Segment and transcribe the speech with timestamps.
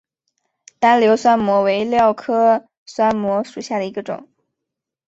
[0.79, 4.27] 单瘤酸模为蓼科酸模属下的一个种。